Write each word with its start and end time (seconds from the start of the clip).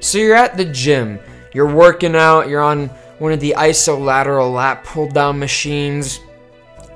So 0.00 0.18
you're 0.18 0.36
at 0.36 0.56
the 0.56 0.64
gym, 0.64 1.18
you're 1.52 1.72
working 1.72 2.14
out, 2.14 2.48
you're 2.48 2.62
on 2.62 2.88
one 3.18 3.32
of 3.32 3.40
the 3.40 3.54
isolateral 3.56 4.52
lat 4.52 4.84
pull 4.84 5.08
down 5.08 5.38
machines. 5.38 6.20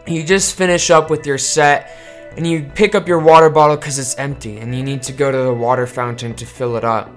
You 0.06 0.24
just 0.24 0.56
finish 0.56 0.90
up 0.90 1.10
with 1.10 1.26
your 1.26 1.38
set 1.38 1.96
and 2.36 2.46
you 2.46 2.70
pick 2.74 2.94
up 2.94 3.08
your 3.08 3.18
water 3.18 3.50
bottle 3.50 3.76
because 3.76 3.98
it's 3.98 4.16
empty 4.16 4.58
and 4.58 4.74
you 4.74 4.82
need 4.82 5.02
to 5.04 5.12
go 5.12 5.30
to 5.30 5.38
the 5.38 5.54
water 5.54 5.86
fountain 5.86 6.34
to 6.34 6.46
fill 6.46 6.76
it 6.76 6.84
up. 6.84 7.10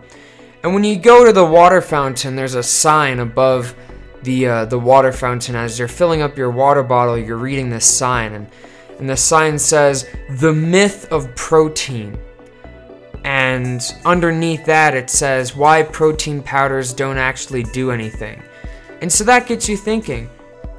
And 0.64 0.74
when 0.74 0.86
you 0.86 0.96
go 0.96 1.26
to 1.26 1.34
the 1.34 1.46
water 1.46 1.82
fountain, 1.82 2.36
there's 2.36 2.56
a 2.56 2.64
sign 2.64 3.20
above 3.20 3.76
the 4.24 4.48
uh, 4.48 4.66
the 4.66 4.80
water 4.80 5.12
fountain 5.12 5.56
as 5.56 5.78
you're 5.78 5.90
filling 5.90 6.22
up 6.22 6.38
your 6.38 6.50
water 6.50 6.84
bottle. 6.84 7.18
You're 7.18 7.38
reading 7.38 7.70
this 7.70 7.86
sign, 7.86 8.34
and 8.34 8.48
and 8.98 9.10
the 9.10 9.18
sign 9.18 9.60
says 9.60 10.10
the 10.30 10.54
myth 10.54 11.12
of 11.12 11.36
protein. 11.36 12.18
And 13.24 13.82
underneath 14.06 14.66
that, 14.66 14.94
it 14.96 15.10
says 15.10 15.56
why 15.56 15.84
protein 15.84 16.42
powders 16.42 16.94
don't 16.94 17.18
actually 17.18 17.64
do 17.64 17.92
anything. 17.92 18.42
And 19.02 19.12
so 19.12 19.24
that 19.24 19.48
gets 19.48 19.68
you 19.68 19.78
thinking 19.78 20.30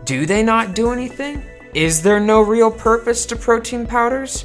do 0.05 0.27
they 0.27 0.43
not 0.43 0.75
do 0.75 0.93
anything? 0.93 1.43
Is 1.75 2.03
there 2.03 2.21
no 2.21 2.43
real 2.43 2.71
purpose 2.71 3.25
to 3.27 3.37
protein 3.37 3.87
powders? 3.87 4.45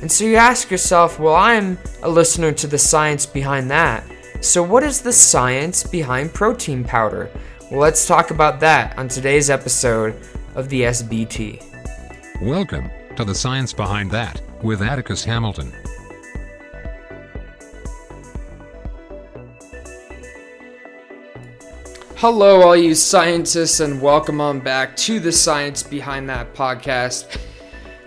And 0.00 0.10
so 0.10 0.24
you 0.24 0.36
ask 0.36 0.70
yourself, 0.70 1.18
well, 1.18 1.34
I'm 1.34 1.78
a 2.02 2.08
listener 2.08 2.52
to 2.52 2.66
the 2.66 2.78
science 2.78 3.26
behind 3.26 3.70
that. 3.70 4.04
So, 4.40 4.62
what 4.62 4.82
is 4.82 5.00
the 5.00 5.12
science 5.12 5.84
behind 5.84 6.34
protein 6.34 6.84
powder? 6.84 7.30
Well, 7.70 7.80
let's 7.80 8.06
talk 8.06 8.30
about 8.30 8.60
that 8.60 8.98
on 8.98 9.08
today's 9.08 9.48
episode 9.48 10.20
of 10.54 10.68
the 10.68 10.82
SBT. 10.82 11.62
Welcome 12.42 12.90
to 13.16 13.24
the 13.24 13.34
science 13.34 13.72
behind 13.72 14.10
that 14.10 14.40
with 14.62 14.82
Atticus 14.82 15.24
Hamilton. 15.24 15.72
Hello, 22.26 22.62
all 22.62 22.74
you 22.74 22.94
scientists, 22.94 23.80
and 23.80 24.00
welcome 24.00 24.40
on 24.40 24.58
back 24.58 24.96
to 24.96 25.20
the 25.20 25.30
Science 25.30 25.82
Behind 25.82 26.26
That 26.30 26.54
podcast. 26.54 27.38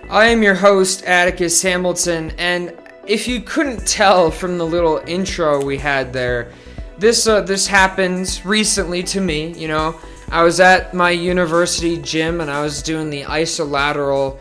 I 0.10 0.26
am 0.26 0.42
your 0.42 0.56
host, 0.56 1.04
Atticus 1.04 1.62
Hamilton, 1.62 2.34
and 2.40 2.76
if 3.06 3.28
you 3.28 3.42
couldn't 3.42 3.88
tell 3.88 4.32
from 4.32 4.58
the 4.58 4.66
little 4.66 5.04
intro 5.06 5.64
we 5.64 5.78
had 5.78 6.14
there, 6.14 6.52
this 6.98 7.28
uh, 7.28 7.42
this 7.42 7.68
happened 7.68 8.42
recently 8.44 9.04
to 9.04 9.22
me. 9.22 9.54
You 9.54 9.68
know, 9.68 10.00
I 10.30 10.42
was 10.42 10.60
at 10.60 10.96
my 10.96 11.12
university 11.12 12.02
gym 12.02 12.42
and 12.42 12.50
I 12.50 12.64
was 12.64 12.82
doing 12.82 13.12
the 13.12 13.22
isolateral 13.22 14.40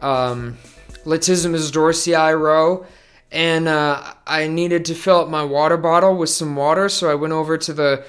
um, 0.00 0.56
latissimus 1.04 1.70
dorsi 1.70 2.40
row, 2.40 2.86
and 3.30 3.68
uh, 3.68 4.14
I 4.26 4.46
needed 4.46 4.86
to 4.86 4.94
fill 4.94 5.20
up 5.20 5.28
my 5.28 5.44
water 5.44 5.76
bottle 5.76 6.16
with 6.16 6.30
some 6.30 6.56
water, 6.56 6.88
so 6.88 7.10
I 7.10 7.14
went 7.14 7.34
over 7.34 7.58
to 7.58 7.74
the 7.74 8.06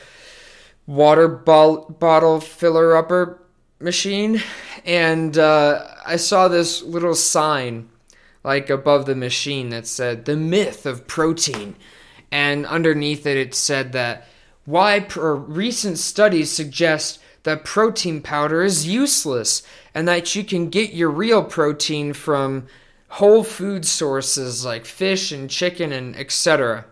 water 0.89 1.27
bottle 1.27 2.39
filler 2.41 2.97
upper 2.97 3.39
machine 3.79 4.41
and 4.83 5.37
uh, 5.37 5.85
I 6.03 6.15
saw 6.15 6.47
this 6.47 6.81
little 6.81 7.13
sign 7.13 7.89
like 8.43 8.71
above 8.71 9.05
the 9.05 9.13
machine 9.13 9.69
that 9.69 9.85
said 9.85 10.25
the 10.25 10.35
myth 10.35 10.87
of 10.87 11.05
protein 11.05 11.75
and 12.31 12.65
underneath 12.65 13.27
it 13.27 13.37
it 13.37 13.53
said 13.53 13.91
that 13.91 14.27
why 14.65 15.05
recent 15.15 15.99
studies 15.99 16.51
suggest 16.51 17.19
that 17.43 17.63
protein 17.63 18.19
powder 18.19 18.63
is 18.63 18.87
useless 18.87 19.61
and 19.93 20.07
that 20.07 20.35
you 20.35 20.43
can 20.43 20.69
get 20.69 20.93
your 20.93 21.11
real 21.11 21.43
protein 21.43 22.13
from 22.13 22.65
whole 23.09 23.43
food 23.43 23.85
sources 23.85 24.65
like 24.65 24.85
fish 24.85 25.31
and 25.31 25.51
chicken 25.51 25.91
and 25.91 26.15
etc. 26.15 26.85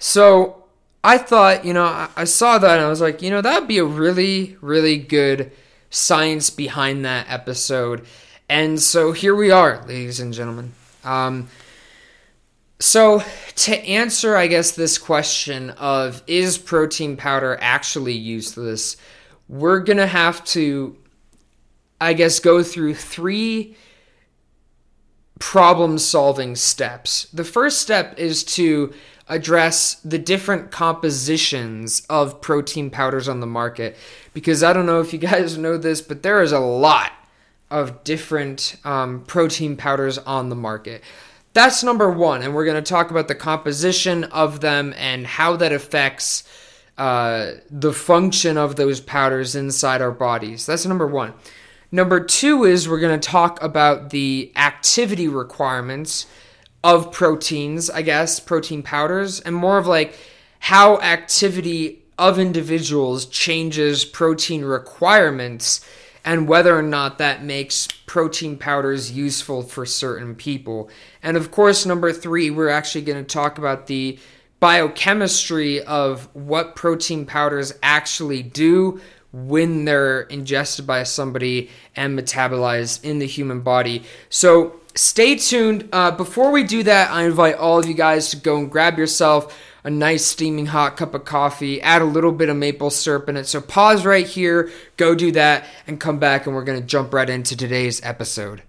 So 0.00 0.67
I 1.04 1.18
thought, 1.18 1.64
you 1.64 1.72
know, 1.72 2.08
I, 2.16 2.24
saw 2.24 2.58
that 2.58 2.76
and 2.76 2.84
I 2.84 2.88
was 2.88 3.00
like, 3.00 3.22
you 3.22 3.30
know, 3.30 3.40
that 3.40 3.60
would 3.60 3.68
be 3.68 3.78
a 3.78 3.84
really, 3.84 4.56
really 4.60 4.98
good 4.98 5.52
science 5.90 6.50
behind 6.50 7.04
that 7.04 7.26
episode. 7.28 8.04
And 8.48 8.80
so 8.80 9.12
here 9.12 9.34
we 9.34 9.50
are, 9.50 9.84
ladies 9.86 10.20
and 10.20 10.32
gentlemen. 10.32 10.72
Um, 11.04 11.48
so, 12.80 13.22
to 13.56 13.76
answer, 13.76 14.36
I 14.36 14.46
guess, 14.46 14.72
this 14.72 14.98
question 14.98 15.70
of 15.70 16.22
is 16.26 16.58
protein 16.58 17.16
powder 17.16 17.58
actually 17.60 18.12
useless, 18.12 18.96
we're 19.48 19.80
going 19.80 19.96
to 19.96 20.06
have 20.06 20.44
to, 20.46 20.96
I 22.00 22.12
guess, 22.12 22.38
go 22.38 22.62
through 22.62 22.94
three 22.94 23.76
problem 25.38 25.98
solving 25.98 26.56
steps. 26.56 27.24
The 27.32 27.44
first 27.44 27.80
step 27.80 28.18
is 28.18 28.44
to 28.44 28.92
address 29.28 29.94
the 29.96 30.18
different 30.18 30.70
compositions 30.70 32.02
of 32.08 32.40
protein 32.40 32.90
powders 32.90 33.28
on 33.28 33.40
the 33.40 33.46
market 33.46 33.96
because 34.32 34.62
I 34.62 34.72
don't 34.72 34.86
know 34.86 35.00
if 35.00 35.12
you 35.12 35.18
guys 35.30 35.58
know 35.58 35.76
this, 35.76 36.00
but 36.00 36.22
there 36.22 36.42
is 36.42 36.52
a 36.52 36.60
lot 36.60 37.12
of 37.70 38.02
different 38.04 38.76
um, 38.84 39.22
protein 39.26 39.76
powders 39.76 40.18
on 40.18 40.48
the 40.48 40.56
market. 40.56 41.02
That's 41.52 41.82
number 41.82 42.10
one, 42.10 42.42
and 42.42 42.54
we're 42.54 42.64
going 42.64 42.82
to 42.82 42.88
talk 42.88 43.10
about 43.10 43.28
the 43.28 43.34
composition 43.34 44.24
of 44.24 44.60
them 44.60 44.94
and 44.96 45.26
how 45.26 45.56
that 45.56 45.72
affects 45.72 46.44
uh, 46.96 47.52
the 47.70 47.92
function 47.92 48.56
of 48.56 48.76
those 48.76 49.00
powders 49.00 49.54
inside 49.54 50.00
our 50.00 50.10
bodies. 50.10 50.66
That's 50.66 50.86
number 50.86 51.06
one. 51.06 51.34
Number 51.90 52.20
two 52.20 52.64
is 52.64 52.88
we're 52.88 53.00
going 53.00 53.18
to 53.18 53.28
talk 53.28 53.62
about 53.62 54.10
the 54.10 54.52
activity 54.56 55.26
requirements 55.26 56.26
of 56.84 57.12
proteins, 57.12 57.88
I 57.88 58.02
guess, 58.02 58.40
protein 58.40 58.82
powders, 58.82 59.40
and 59.40 59.54
more 59.54 59.78
of 59.78 59.86
like 59.86 60.14
how 60.60 61.00
activity 61.00 62.02
of 62.18 62.38
individuals 62.38 63.24
changes 63.26 64.04
protein 64.04 64.64
requirements 64.64 65.84
and 66.24 66.46
whether 66.46 66.76
or 66.76 66.82
not 66.82 67.16
that 67.18 67.42
makes 67.42 67.88
protein 68.06 68.58
powders 68.58 69.12
useful 69.12 69.62
for 69.62 69.86
certain 69.86 70.34
people. 70.34 70.90
And 71.22 71.36
of 71.38 71.50
course, 71.50 71.86
number 71.86 72.12
three, 72.12 72.50
we're 72.50 72.68
actually 72.68 73.02
going 73.02 73.24
to 73.24 73.34
talk 73.34 73.56
about 73.56 73.86
the 73.86 74.18
biochemistry 74.60 75.82
of 75.84 76.28
what 76.34 76.76
protein 76.76 77.24
powders 77.24 77.72
actually 77.82 78.42
do 78.42 79.00
when 79.32 79.84
they're 79.84 80.22
ingested 80.22 80.86
by 80.86 81.02
somebody 81.02 81.70
and 81.94 82.18
metabolized 82.18 83.04
in 83.04 83.18
the 83.18 83.26
human 83.26 83.60
body. 83.60 84.02
So 84.30 84.80
stay 84.94 85.36
tuned. 85.36 85.88
Uh, 85.92 86.10
before 86.10 86.50
we 86.50 86.64
do 86.64 86.82
that, 86.84 87.10
I 87.10 87.24
invite 87.24 87.56
all 87.56 87.78
of 87.78 87.86
you 87.86 87.94
guys 87.94 88.30
to 88.30 88.36
go 88.36 88.56
and 88.56 88.70
grab 88.70 88.98
yourself 88.98 89.56
a 89.84 89.90
nice 89.90 90.26
steaming 90.26 90.66
hot 90.66 90.96
cup 90.96 91.14
of 91.14 91.24
coffee, 91.24 91.80
add 91.80 92.02
a 92.02 92.06
little 92.06 92.32
bit 92.32 92.48
of 92.48 92.56
maple 92.56 92.90
syrup 92.90 93.28
in 93.28 93.36
it. 93.36 93.46
So 93.46 93.60
pause 93.60 94.04
right 94.04 94.26
here, 94.26 94.70
go 94.96 95.14
do 95.14 95.32
that, 95.32 95.64
and 95.86 96.00
come 96.00 96.18
back, 96.18 96.46
and 96.46 96.54
we're 96.54 96.64
going 96.64 96.80
to 96.80 96.86
jump 96.86 97.14
right 97.14 97.30
into 97.30 97.56
today's 97.56 98.02
episode. 98.02 98.62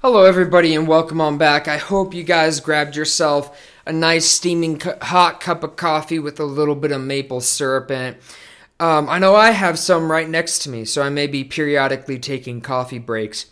Hello, 0.00 0.24
everybody, 0.24 0.74
and 0.74 0.88
welcome 0.88 1.20
on 1.20 1.36
back. 1.36 1.68
I 1.68 1.76
hope 1.76 2.14
you 2.14 2.22
guys 2.22 2.60
grabbed 2.60 2.96
yourself 2.96 3.60
a 3.84 3.92
nice 3.92 4.24
steaming 4.24 4.80
hot 4.80 5.40
cup 5.40 5.62
of 5.62 5.76
coffee 5.76 6.18
with 6.18 6.40
a 6.40 6.44
little 6.44 6.74
bit 6.74 6.92
of 6.92 7.02
maple 7.02 7.40
syrup 7.40 7.90
in 7.90 8.00
it. 8.00 8.22
Um, 8.80 9.10
I 9.10 9.18
know 9.18 9.36
I 9.36 9.50
have 9.50 9.78
some 9.78 10.10
right 10.10 10.28
next 10.28 10.60
to 10.60 10.70
me, 10.70 10.86
so 10.86 11.02
I 11.02 11.10
may 11.10 11.26
be 11.26 11.44
periodically 11.44 12.18
taking 12.18 12.62
coffee 12.62 12.98
breaks. 12.98 13.46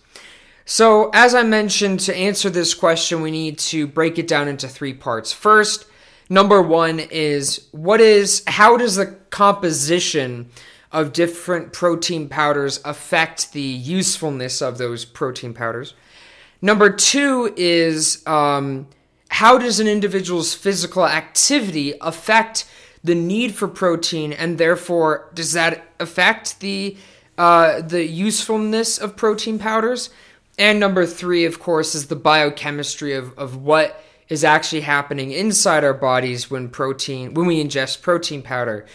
So, 0.64 1.10
as 1.12 1.34
I 1.34 1.42
mentioned, 1.42 2.00
to 2.00 2.16
answer 2.16 2.48
this 2.48 2.72
question, 2.72 3.20
we 3.20 3.30
need 3.30 3.58
to 3.58 3.86
break 3.86 4.18
it 4.18 4.26
down 4.26 4.48
into 4.48 4.68
three 4.68 4.94
parts. 4.94 5.30
First, 5.30 5.86
number 6.30 6.62
one 6.62 6.98
is 6.98 7.68
what 7.72 8.00
is, 8.00 8.42
how 8.46 8.78
does 8.78 8.96
the 8.96 9.18
composition 9.28 10.48
of 10.92 11.12
different 11.12 11.74
protein 11.74 12.30
powders 12.30 12.80
affect 12.86 13.52
the 13.52 13.60
usefulness 13.60 14.62
of 14.62 14.78
those 14.78 15.04
protein 15.04 15.52
powders? 15.52 15.92
Number 16.62 16.90
two 16.90 17.52
is 17.54 18.26
um, 18.26 18.88
how 19.28 19.58
does 19.58 19.78
an 19.78 19.88
individual's 19.88 20.54
physical 20.54 21.06
activity 21.06 21.94
affect 22.00 22.64
the 23.04 23.14
need 23.14 23.54
for 23.54 23.68
protein, 23.68 24.32
and 24.32 24.58
therefore 24.58 25.30
does 25.34 25.52
that 25.52 25.88
affect 26.00 26.60
the 26.60 26.96
uh, 27.36 27.80
the 27.80 28.04
usefulness 28.04 28.98
of 28.98 29.16
protein 29.16 29.58
powders? 29.58 30.10
And 30.58 30.80
number 30.80 31.06
three, 31.06 31.44
of 31.44 31.60
course, 31.60 31.94
is 31.94 32.08
the 32.08 32.16
biochemistry 32.16 33.14
of, 33.14 33.38
of 33.38 33.56
what 33.56 34.02
is 34.28 34.44
actually 34.44 34.82
happening 34.82 35.30
inside 35.30 35.84
our 35.84 35.94
bodies 35.94 36.50
when 36.50 36.68
protein 36.68 37.34
when 37.34 37.46
we 37.46 37.62
ingest 37.62 38.02
protein 38.02 38.42
powder. 38.42 38.86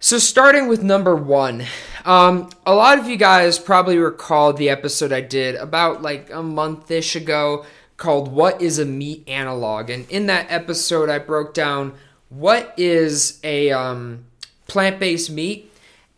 So 0.00 0.18
starting 0.18 0.68
with 0.68 0.82
number 0.82 1.16
one, 1.16 1.64
um, 2.04 2.50
a 2.64 2.72
lot 2.72 3.00
of 3.00 3.08
you 3.08 3.16
guys 3.16 3.58
probably 3.58 3.98
recall 3.98 4.52
the 4.52 4.68
episode 4.68 5.12
I 5.12 5.22
did 5.22 5.56
about 5.56 6.02
like 6.02 6.30
a 6.32 6.42
month-ish 6.42 7.16
ago 7.16 7.64
called 7.96 8.30
"What 8.30 8.62
is 8.62 8.78
a 8.78 8.84
meat 8.84 9.24
analog?" 9.26 9.90
and 9.90 10.08
in 10.08 10.26
that 10.26 10.46
episode 10.50 11.08
I 11.08 11.18
broke 11.18 11.52
down 11.52 11.94
what 12.28 12.74
is 12.76 13.40
a 13.42 13.70
um, 13.70 14.24
plant-based 14.66 15.30
meat 15.30 15.72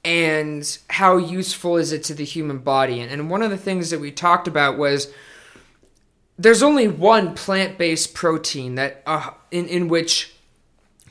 and 0.04 0.78
how 0.88 1.16
useful 1.16 1.76
is 1.76 1.92
it 1.92 2.02
to 2.04 2.14
the 2.14 2.24
human 2.24 2.58
body. 2.58 3.00
And, 3.00 3.10
and 3.10 3.30
one 3.30 3.42
of 3.42 3.50
the 3.50 3.58
things 3.58 3.90
that 3.90 4.00
we 4.00 4.10
talked 4.10 4.48
about 4.48 4.78
was 4.78 5.12
there's 6.38 6.62
only 6.62 6.88
one 6.88 7.34
plant-based 7.34 8.14
protein 8.14 8.76
that 8.76 9.02
uh, 9.06 9.30
in, 9.50 9.66
in 9.66 9.88
which 9.88 10.34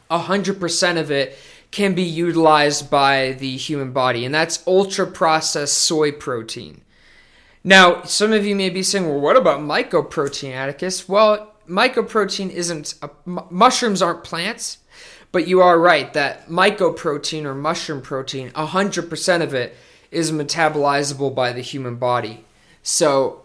100% 0.10 1.00
of 1.00 1.12
it 1.12 1.38
can 1.72 1.94
be 1.94 2.04
utilized 2.04 2.90
by 2.90 3.34
the 3.34 3.56
human 3.56 3.92
body, 3.92 4.26
and 4.26 4.34
that's 4.34 4.66
ultra 4.66 5.06
processed 5.06 5.78
soy 5.78 6.12
protein. 6.12 6.82
Now, 7.64 8.04
some 8.04 8.34
of 8.34 8.46
you 8.46 8.56
may 8.56 8.70
be 8.70 8.82
saying, 8.82 9.08
well, 9.08 9.20
what 9.20 9.38
about 9.38 9.60
mycoprotein, 9.60 10.54
Atticus? 10.54 11.08
Well, 11.08 11.54
mycoprotein 11.70 12.50
isn't, 12.50 12.96
mushrooms 13.26 14.02
aren't 14.02 14.24
plants, 14.24 14.80
but 15.32 15.48
you 15.48 15.62
are 15.62 15.80
right 15.80 16.12
that 16.14 16.50
mycoprotein 16.50 17.46
or 17.46 17.56
mushroom 17.56 18.02
protein, 18.02 18.50
100% 18.52 19.42
of 19.42 19.54
it 19.54 19.76
is 20.12 20.32
metabolizable 20.32 21.34
by 21.34 21.52
the 21.52 21.62
human 21.62 21.96
body. 21.96 22.46
So, 22.82 23.44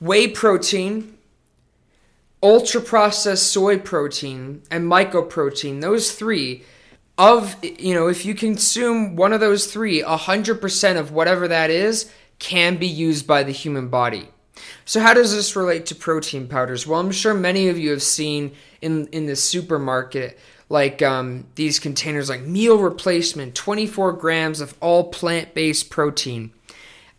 whey 0.00 0.28
protein, 0.28 1.16
ultra 2.42 2.80
processed 2.80 3.50
soy 3.50 3.78
protein, 3.78 4.62
and 4.70 4.90
mycoprotein, 4.90 5.80
those 5.80 6.12
three, 6.12 6.64
of, 7.18 7.56
you 7.62 7.94
know, 7.94 8.08
if 8.08 8.24
you 8.24 8.34
consume 8.34 9.16
one 9.16 9.32
of 9.32 9.40
those 9.40 9.72
three, 9.72 10.02
100% 10.02 10.98
of 10.98 11.12
whatever 11.12 11.46
that 11.48 11.70
is 11.70 12.10
can 12.38 12.76
be 12.76 12.86
used 12.86 13.26
by 13.26 13.42
the 13.42 13.52
human 13.52 13.88
body. 13.88 14.28
So, 14.84 15.00
how 15.00 15.14
does 15.14 15.34
this 15.34 15.54
relate 15.54 15.86
to 15.86 15.94
protein 15.94 16.48
powders? 16.48 16.86
Well, 16.86 17.00
I'm 17.00 17.12
sure 17.12 17.34
many 17.34 17.68
of 17.68 17.78
you 17.78 17.90
have 17.90 18.02
seen 18.02 18.52
in, 18.80 19.06
in 19.08 19.26
the 19.26 19.36
supermarket 19.36 20.38
like 20.72 21.02
um, 21.02 21.44
these 21.56 21.78
containers 21.78 22.30
like 22.30 22.40
meal 22.40 22.78
replacement 22.78 23.54
24 23.54 24.14
grams 24.14 24.62
of 24.62 24.74
all 24.80 25.10
plant-based 25.10 25.90
protein. 25.90 26.50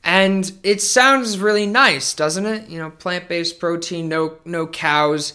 And 0.04 0.52
it 0.64 0.82
sounds 0.82 1.38
really 1.38 1.68
nice 1.68 2.16
doesn't 2.16 2.48
it? 2.48 2.68
You 2.68 2.80
know 2.80 2.90
plant-based 2.90 3.60
protein 3.60 4.10
no 4.10 4.38
no 4.44 4.66
cows 4.66 5.34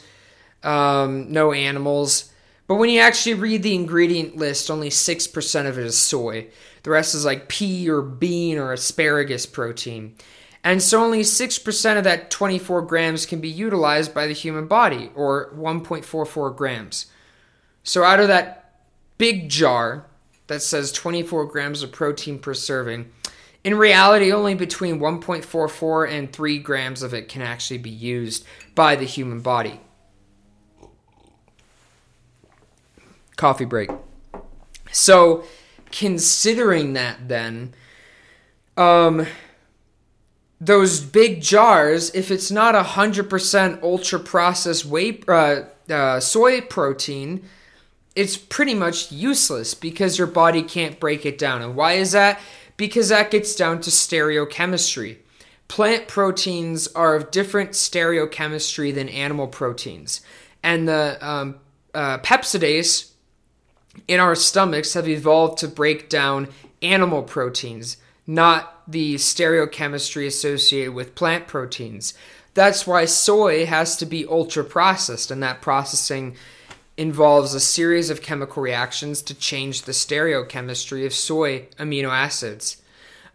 um, 0.65 1.33
no 1.33 1.53
animals. 1.53 2.33
But 2.67 2.75
when 2.75 2.91
you 2.91 3.01
actually 3.01 3.35
read 3.35 3.63
the 3.63 3.77
ingredient 3.77 4.37
list 4.37 4.69
only 4.69 4.91
6% 4.91 5.67
of 5.67 5.79
it 5.79 5.87
is 5.87 5.97
soy. 5.97 6.49
The 6.83 6.91
rest 6.91 7.15
is 7.15 7.25
like 7.25 7.49
pea 7.49 7.89
or 7.89 8.03
bean 8.03 8.59
or 8.59 8.73
asparagus 8.73 9.47
protein. 9.47 10.17
And 10.65 10.83
so 10.83 11.03
only 11.03 11.21
6% 11.21 11.99
of 11.99 12.05
that 12.05 12.33
24 12.33 12.83
grams 12.83 13.27
can 13.27 13.41
be 13.41 13.49
utilized 13.49 14.13
by 14.13 14.27
the 14.27 14.33
human 14.33 14.67
body 14.67 15.13
or 15.15 15.53
1.44 15.55 16.57
grams 16.57 17.07
so 17.83 18.05
out 18.05 18.21
of 18.21 18.29
that 18.29 18.83
big 19.19 19.49
jar 19.49 20.07
that 20.47 20.63
says 20.63 20.93
24 20.93 21.47
grams 21.47 21.83
of 21.83 21.93
protein 21.93 22.39
per 22.39 22.55
serving, 22.55 23.11
in 23.65 23.77
reality, 23.77 24.33
only 24.33 24.55
between 24.55 25.01
1.44 25.01 26.11
and 26.11 26.33
3 26.33 26.59
grams 26.59 27.03
of 27.03 27.13
it 27.13 27.29
can 27.29 27.43
actually 27.43 27.79
be 27.79 27.91
used 27.91 28.45
by 28.75 28.97
the 28.97 29.05
human 29.05 29.41
body. 29.41 29.81
Coffee 33.37 33.65
break. 33.65 33.91
So, 34.91 35.45
considering 35.91 36.95
that, 36.95 37.29
then, 37.29 37.75
um, 38.77 39.27
those 40.61 41.01
big 41.01 41.41
jars, 41.41 42.11
if 42.15 42.31
it's 42.31 42.51
not 42.51 42.75
100% 42.75 43.83
ultra 43.83 44.19
processed 44.19 44.87
uh, 45.29 45.63
uh, 45.91 46.21
soy 46.21 46.61
protein, 46.63 47.45
it's 48.19 48.37
pretty 48.37 48.75
much 48.75 49.13
useless 49.13 49.75
because 49.75 50.19
your 50.19 50.27
body 50.27 50.61
can't 50.61 50.99
break 50.99 51.25
it 51.25 51.39
down. 51.39 51.63
And 51.63 51.77
why 51.77 51.93
is 51.93 52.11
that? 52.11 52.41
Because 52.77 53.11
that 53.11 53.31
gets 53.31 53.55
down 53.55 53.81
to 53.83 53.91
stereochemistry. 53.91 55.19
Plant 55.69 56.09
proteins 56.09 56.89
are 56.89 57.15
of 57.15 57.31
different 57.31 57.71
stereochemistry 57.71 58.93
than 58.93 59.09
animal 59.09 59.47
proteins. 59.47 60.21
And 60.65 60.89
the 60.89 61.17
um, 61.21 61.61
uh, 61.95 62.19
peptidase 62.19 63.13
in 64.09 64.19
our 64.19 64.35
stomachs 64.35 64.95
have 64.95 65.09
evolved 65.09 65.59
to 65.59 65.69
break 65.69 66.09
down 66.09 66.49
animal 66.83 67.23
proteins, 67.23 67.99
not 68.27 68.83
the 68.91 69.15
stereochemistry 69.15 70.27
associated 70.27 70.93
with 70.93 71.15
plant 71.15 71.47
proteins. 71.47 72.15
That's 72.55 72.85
why 72.85 73.05
soy 73.05 73.65
has 73.67 73.97
to 73.99 74.07
be 74.07 74.27
ultra 74.27 74.65
processed, 74.65 75.31
and 75.31 75.41
that 75.45 75.63
processing 75.63 76.35
involves 76.99 77.55
a 77.55 77.61
series 77.61 78.11
of 78.11 78.21
chemical 78.21 78.61
reactions 78.61 79.23
to 79.23 79.33
change 79.33 79.83
the 79.83 79.93
stereochemistry 79.93 81.07
of 81.07 81.15
soy 81.15 81.61
amino 81.79 82.11
acids 82.11 82.83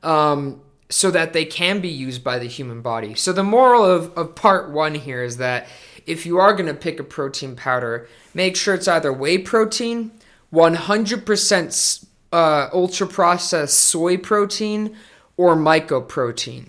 um, 0.04 0.62
so 0.90 1.10
that 1.10 1.32
they 1.32 1.46
can 1.46 1.80
be 1.80 1.88
used 1.88 2.24
by 2.24 2.38
the 2.38 2.46
human 2.46 2.82
body. 2.82 3.16
So, 3.16 3.32
the 3.32 3.42
moral 3.42 3.86
of, 3.86 4.16
of 4.18 4.36
part 4.36 4.70
one 4.70 4.96
here 4.96 5.24
is 5.24 5.38
that 5.38 5.68
if 6.06 6.26
you 6.26 6.38
are 6.38 6.52
going 6.52 6.68
to 6.68 6.74
pick 6.74 7.00
a 7.00 7.04
protein 7.04 7.56
powder, 7.56 8.10
make 8.34 8.58
sure 8.58 8.76
it's 8.76 8.90
either 8.90 9.14
whey 9.14 9.38
protein, 9.38 10.12
100% 10.52 12.06
uh, 12.34 12.70
ultra 12.74 13.08
processed 13.08 13.80
soy 13.80 14.18
protein, 14.18 14.96
or 15.38 15.56
mycoprotein. 15.56 16.68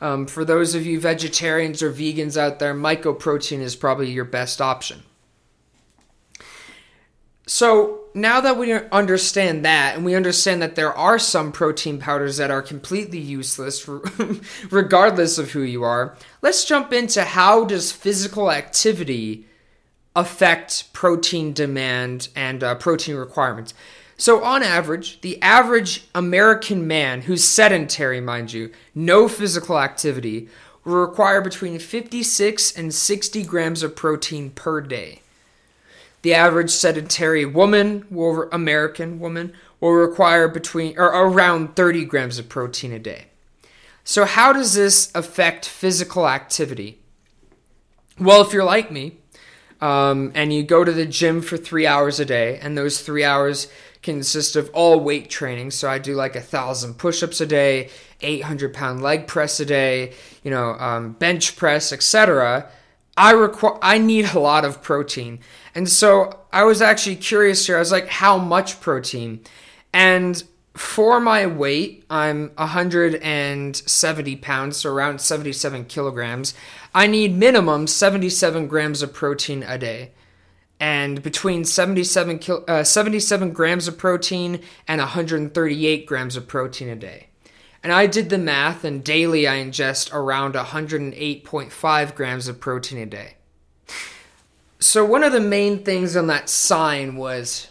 Um, 0.00 0.26
for 0.26 0.44
those 0.44 0.76
of 0.76 0.86
you 0.86 1.00
vegetarians 1.00 1.82
or 1.82 1.92
vegans 1.92 2.36
out 2.36 2.60
there, 2.60 2.72
mycoprotein 2.72 3.60
is 3.60 3.74
probably 3.74 4.10
your 4.10 4.24
best 4.24 4.60
option. 4.60 5.02
So 7.52 8.02
now 8.14 8.40
that 8.42 8.56
we 8.56 8.72
understand 8.72 9.64
that, 9.64 9.96
and 9.96 10.04
we 10.04 10.14
understand 10.14 10.62
that 10.62 10.76
there 10.76 10.96
are 10.96 11.18
some 11.18 11.50
protein 11.50 11.98
powders 11.98 12.36
that 12.36 12.48
are 12.48 12.62
completely 12.62 13.18
useless, 13.18 13.88
regardless 14.70 15.36
of 15.36 15.50
who 15.50 15.62
you 15.62 15.82
are, 15.82 16.14
let's 16.42 16.64
jump 16.64 16.92
into 16.92 17.24
how 17.24 17.64
does 17.64 17.90
physical 17.90 18.52
activity 18.52 19.46
affect 20.14 20.92
protein 20.92 21.52
demand 21.52 22.28
and 22.36 22.62
uh, 22.62 22.76
protein 22.76 23.16
requirements. 23.16 23.74
So, 24.16 24.44
on 24.44 24.62
average, 24.62 25.20
the 25.20 25.42
average 25.42 26.06
American 26.14 26.86
man 26.86 27.22
who's 27.22 27.42
sedentary, 27.42 28.20
mind 28.20 28.52
you, 28.52 28.70
no 28.94 29.26
physical 29.26 29.80
activity, 29.80 30.48
will 30.84 31.04
require 31.04 31.40
between 31.40 31.80
56 31.80 32.76
and 32.76 32.94
60 32.94 33.42
grams 33.42 33.82
of 33.82 33.96
protein 33.96 34.50
per 34.50 34.80
day. 34.80 35.22
The 36.22 36.34
average 36.34 36.70
sedentary 36.70 37.44
woman, 37.44 38.06
will, 38.10 38.48
American 38.52 39.18
woman, 39.20 39.52
will 39.80 39.92
require 39.92 40.48
between 40.48 40.98
or 40.98 41.06
around 41.06 41.76
30 41.76 42.04
grams 42.04 42.38
of 42.38 42.48
protein 42.48 42.92
a 42.92 42.98
day. 42.98 43.26
So, 44.04 44.24
how 44.24 44.52
does 44.52 44.74
this 44.74 45.10
affect 45.14 45.66
physical 45.66 46.28
activity? 46.28 46.98
Well, 48.18 48.42
if 48.42 48.52
you're 48.52 48.64
like 48.64 48.90
me, 48.90 49.16
um, 49.80 50.32
and 50.34 50.52
you 50.52 50.62
go 50.62 50.84
to 50.84 50.92
the 50.92 51.06
gym 51.06 51.40
for 51.40 51.56
three 51.56 51.86
hours 51.86 52.20
a 52.20 52.24
day, 52.24 52.58
and 52.60 52.76
those 52.76 53.00
three 53.00 53.24
hours 53.24 53.68
consist 54.02 54.56
of 54.56 54.70
all 54.72 55.00
weight 55.00 55.30
training. 55.30 55.70
So 55.70 55.88
I 55.88 55.98
do 55.98 56.14
like 56.14 56.36
a 56.36 56.40
thousand 56.40 56.94
push-ups 56.94 57.40
a 57.40 57.46
day, 57.46 57.90
800 58.20 58.74
pound 58.74 59.02
leg 59.02 59.26
press 59.26 59.60
a 59.60 59.66
day, 59.66 60.14
you 60.42 60.50
know, 60.50 60.72
um, 60.72 61.12
bench 61.12 61.56
press, 61.56 61.92
etc. 61.92 62.70
I 63.20 63.32
require 63.32 63.78
I 63.82 63.98
need 63.98 64.34
a 64.34 64.40
lot 64.40 64.64
of 64.64 64.80
protein. 64.80 65.40
And 65.74 65.90
so 65.90 66.40
I 66.52 66.64
was 66.64 66.80
actually 66.80 67.16
curious 67.16 67.66
here. 67.66 67.76
I 67.76 67.80
was 67.80 67.92
like, 67.92 68.08
how 68.08 68.38
much 68.38 68.80
protein? 68.80 69.40
And 69.92 70.42
for 70.72 71.20
my 71.20 71.46
weight, 71.46 72.06
I'm 72.08 72.52
170 72.56 74.36
pounds, 74.36 74.76
so 74.78 74.90
around 74.90 75.20
77 75.20 75.84
kilograms. 75.84 76.54
I 76.94 77.06
need 77.06 77.36
minimum 77.36 77.88
77 77.88 78.68
grams 78.68 79.02
of 79.02 79.12
protein 79.12 79.64
a 79.64 79.76
day. 79.76 80.12
And 80.80 81.22
between 81.22 81.66
77, 81.66 82.38
kil- 82.38 82.64
uh, 82.66 82.84
77 82.84 83.52
grams 83.52 83.86
of 83.86 83.98
protein 83.98 84.62
and 84.88 84.98
138 84.98 86.06
grams 86.06 86.36
of 86.36 86.48
protein 86.48 86.88
a 86.88 86.96
day. 86.96 87.29
And 87.82 87.92
I 87.92 88.06
did 88.06 88.28
the 88.28 88.38
math, 88.38 88.84
and 88.84 89.02
daily 89.02 89.48
I 89.48 89.56
ingest 89.56 90.12
around 90.12 90.54
108.5 90.54 92.14
grams 92.14 92.48
of 92.48 92.60
protein 92.60 92.98
a 92.98 93.06
day. 93.06 93.34
So, 94.78 95.04
one 95.04 95.22
of 95.22 95.32
the 95.32 95.40
main 95.40 95.82
things 95.82 96.16
on 96.16 96.26
that 96.26 96.48
sign 96.48 97.16
was 97.16 97.68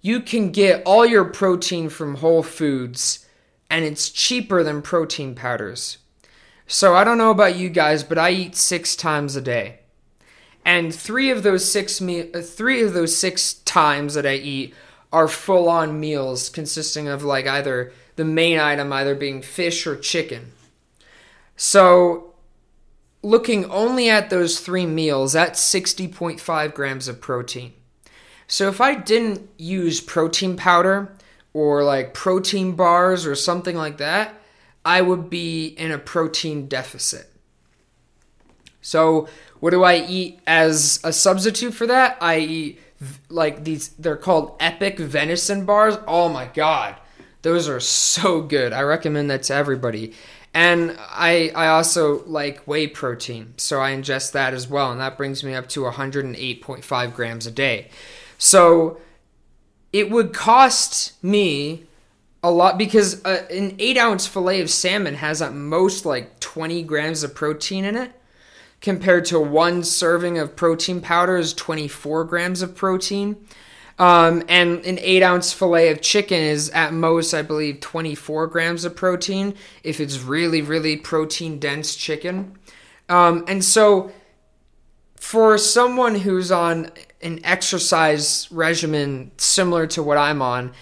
you 0.00 0.20
can 0.20 0.50
get 0.50 0.82
all 0.84 1.04
your 1.04 1.24
protein 1.24 1.88
from 1.88 2.16
Whole 2.16 2.42
Foods, 2.42 3.26
and 3.70 3.84
it's 3.84 4.10
cheaper 4.10 4.62
than 4.62 4.82
protein 4.82 5.34
powders. 5.34 5.98
So, 6.66 6.94
I 6.94 7.04
don't 7.04 7.18
know 7.18 7.30
about 7.30 7.56
you 7.56 7.70
guys, 7.70 8.02
but 8.02 8.18
I 8.18 8.30
eat 8.30 8.54
six 8.54 8.96
times 8.96 9.34
a 9.34 9.40
day. 9.40 9.80
And 10.64 10.94
three 10.94 11.30
of 11.30 11.42
those 11.42 11.70
six 11.70 12.00
me- 12.00 12.30
three 12.30 12.82
of 12.82 12.92
those 12.92 13.16
six 13.16 13.54
times 13.54 14.12
that 14.14 14.26
I 14.26 14.34
eat 14.34 14.74
are 15.12 15.28
full 15.28 15.68
on 15.68 15.98
meals 15.98 16.50
consisting 16.50 17.08
of 17.08 17.24
like 17.24 17.46
either 17.46 17.92
the 18.18 18.24
main 18.24 18.58
item 18.58 18.92
either 18.92 19.14
being 19.14 19.40
fish 19.40 19.86
or 19.86 19.94
chicken. 19.94 20.50
So, 21.56 22.34
looking 23.22 23.64
only 23.66 24.10
at 24.10 24.28
those 24.28 24.58
three 24.58 24.86
meals, 24.86 25.34
that's 25.34 25.62
60.5 25.72 26.74
grams 26.74 27.06
of 27.06 27.20
protein. 27.20 27.74
So, 28.48 28.68
if 28.68 28.80
I 28.80 28.96
didn't 28.96 29.48
use 29.56 30.00
protein 30.00 30.56
powder 30.56 31.16
or 31.54 31.84
like 31.84 32.12
protein 32.12 32.72
bars 32.72 33.24
or 33.24 33.36
something 33.36 33.76
like 33.76 33.98
that, 33.98 34.34
I 34.84 35.00
would 35.00 35.30
be 35.30 35.68
in 35.68 35.92
a 35.92 35.98
protein 35.98 36.66
deficit. 36.66 37.30
So, 38.80 39.28
what 39.60 39.70
do 39.70 39.84
I 39.84 39.94
eat 39.96 40.40
as 40.44 40.98
a 41.04 41.12
substitute 41.12 41.72
for 41.72 41.86
that? 41.86 42.18
I 42.20 42.38
eat 42.38 42.80
like 43.28 43.62
these 43.62 43.90
they're 43.90 44.16
called 44.16 44.56
epic 44.58 44.98
venison 44.98 45.64
bars. 45.64 45.96
Oh 46.08 46.28
my 46.28 46.46
god. 46.46 46.96
Those 47.48 47.66
are 47.66 47.80
so 47.80 48.42
good. 48.42 48.74
I 48.74 48.82
recommend 48.82 49.30
that 49.30 49.44
to 49.44 49.54
everybody. 49.54 50.12
And 50.52 50.98
I 50.98 51.50
I 51.54 51.68
also 51.68 52.22
like 52.26 52.58
whey 52.66 52.86
protein, 52.86 53.54
so 53.56 53.80
I 53.80 53.92
ingest 53.92 54.32
that 54.32 54.52
as 54.52 54.68
well, 54.68 54.92
and 54.92 55.00
that 55.00 55.16
brings 55.16 55.42
me 55.42 55.54
up 55.54 55.66
to 55.70 55.84
108.5 55.84 57.14
grams 57.14 57.46
a 57.46 57.50
day. 57.50 57.88
So 58.36 59.00
it 59.94 60.10
would 60.10 60.34
cost 60.34 61.14
me 61.24 61.84
a 62.42 62.50
lot 62.50 62.76
because 62.76 63.24
uh, 63.24 63.46
an 63.50 63.76
eight 63.78 63.96
ounce 63.96 64.26
fillet 64.26 64.60
of 64.60 64.68
salmon 64.68 65.14
has 65.14 65.40
at 65.40 65.54
most 65.54 66.04
like 66.04 66.40
20 66.40 66.82
grams 66.82 67.22
of 67.22 67.34
protein 67.34 67.86
in 67.86 67.96
it 67.96 68.12
compared 68.82 69.24
to 69.24 69.40
one 69.40 69.82
serving 69.82 70.36
of 70.36 70.54
protein 70.54 71.00
powder 71.00 71.38
is 71.38 71.54
24 71.54 72.24
grams 72.24 72.60
of 72.60 72.76
protein 72.76 73.36
um, 73.98 74.42
and 74.48 74.84
an 74.84 74.98
eight 75.00 75.22
ounce 75.22 75.52
fillet 75.52 75.90
of 75.90 76.00
chicken 76.00 76.38
is 76.38 76.70
at 76.70 76.92
most 76.92 77.34
i 77.34 77.42
believe 77.42 77.80
24 77.80 78.46
grams 78.46 78.84
of 78.84 78.94
protein 78.94 79.54
if 79.82 80.00
it's 80.00 80.20
really 80.20 80.62
really 80.62 80.96
protein 80.96 81.58
dense 81.58 81.94
chicken. 81.96 82.58
Um, 83.08 83.44
and 83.48 83.64
so 83.64 84.12
for 85.16 85.56
someone 85.58 86.14
who's 86.16 86.52
on 86.52 86.90
an 87.22 87.40
exercise 87.42 88.46
regimen 88.52 89.32
similar 89.38 89.86
to 89.88 90.02
what 90.02 90.18
i'm 90.18 90.42
on 90.42 90.72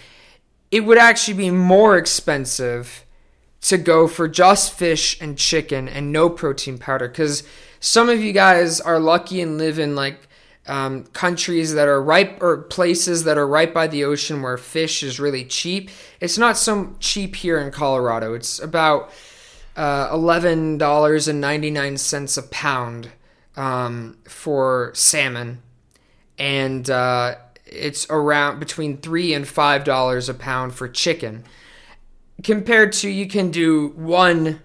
it 0.69 0.81
would 0.81 0.97
actually 0.97 1.33
be 1.33 1.49
more 1.49 1.97
expensive 1.97 3.05
to 3.61 3.77
go 3.77 4.07
for 4.07 4.27
just 4.27 4.73
fish 4.73 5.19
and 5.21 5.37
chicken 5.37 5.87
and 5.87 6.11
no 6.11 6.29
protein 6.29 6.77
powder. 6.77 7.07
Because 7.07 7.43
some 7.79 8.09
of 8.09 8.21
you 8.21 8.31
guys 8.33 8.79
are 8.79 8.99
lucky 8.99 9.41
and 9.41 9.57
live 9.57 9.79
in 9.79 9.95
like 9.95 10.26
um, 10.67 11.03
countries 11.13 11.73
that 11.73 11.87
are 11.87 12.01
right 12.01 12.37
or 12.41 12.57
places 12.57 13.23
that 13.23 13.37
are 13.37 13.47
right 13.47 13.73
by 13.73 13.87
the 13.87 14.03
ocean 14.03 14.41
where 14.41 14.57
fish 14.57 15.03
is 15.03 15.19
really 15.19 15.45
cheap. 15.45 15.89
It's 16.19 16.37
not 16.37 16.57
so 16.57 16.95
cheap 16.99 17.35
here 17.35 17.59
in 17.59 17.71
Colorado. 17.71 18.33
It's 18.33 18.59
about 18.59 19.11
uh, 19.75 20.09
eleven 20.11 20.77
dollars 20.77 21.27
and 21.27 21.39
ninety 21.39 21.71
nine 21.71 21.97
cents 21.97 22.37
a 22.37 22.43
pound 22.43 23.09
um, 23.55 24.17
for 24.27 24.91
salmon, 24.93 25.61
and 26.37 26.89
uh, 26.89 27.35
it's 27.65 28.07
around 28.09 28.59
between 28.59 28.97
three 28.97 29.33
and 29.33 29.47
five 29.47 29.83
dollars 29.83 30.29
a 30.29 30.33
pound 30.33 30.73
for 30.73 30.87
chicken. 30.87 31.43
Compared 32.43 32.93
to 32.93 33.09
you 33.09 33.27
can 33.27 33.51
do 33.51 33.89
one 33.95 34.61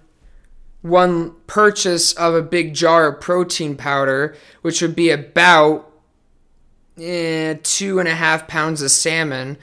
one 0.82 1.32
purchase 1.46 2.12
of 2.14 2.34
a 2.34 2.42
big 2.42 2.74
jar 2.74 3.06
of 3.06 3.20
protein 3.20 3.76
powder, 3.76 4.34
which 4.62 4.82
would 4.82 4.96
be 4.96 5.10
about 5.10 5.91
eh, 7.00 7.56
two 7.62 7.98
and 7.98 8.08
a 8.08 8.14
half 8.14 8.48
pounds 8.48 8.82
of 8.82 8.90
salmon, 8.90 9.58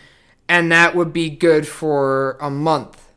and 0.48 0.72
that 0.72 0.96
would 0.96 1.14
be 1.14 1.30
good 1.30 1.68
for 1.68 2.38
a 2.42 2.50
month. 2.50 3.08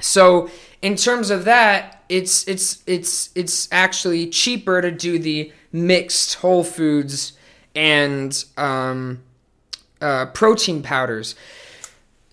So, 0.00 0.50
in 0.82 0.96
terms 0.96 1.30
of 1.30 1.44
that, 1.44 2.02
it's 2.08 2.46
it's 2.48 2.82
it's 2.86 3.30
it's 3.34 3.68
actually 3.70 4.28
cheaper 4.28 4.80
to 4.80 4.90
do 4.90 5.18
the 5.18 5.52
mixed 5.72 6.34
whole 6.36 6.64
foods 6.64 7.34
and 7.74 8.44
um, 8.56 9.22
uh, 10.00 10.26
protein 10.26 10.82
powders. 10.82 11.34